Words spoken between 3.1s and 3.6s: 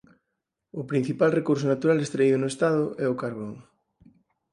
o carbón.